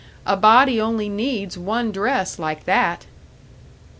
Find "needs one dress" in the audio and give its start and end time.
1.09-2.39